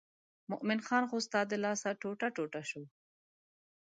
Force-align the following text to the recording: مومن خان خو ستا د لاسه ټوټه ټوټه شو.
مومن 0.49 0.79
خان 0.87 1.03
خو 1.09 1.17
ستا 1.25 1.41
د 1.47 1.53
لاسه 1.63 1.89
ټوټه 2.01 2.27
ټوټه 2.35 2.61
شو. 2.69 2.83